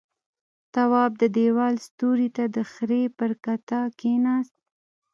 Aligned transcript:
تواب 0.73 1.11
د 1.21 1.23
دېوال 1.37 1.75
سيوري 1.87 2.29
ته 2.37 2.43
د 2.55 2.57
خرې 2.71 3.03
پر 3.17 3.31
کته 3.43 3.79
کېناست. 3.99 4.55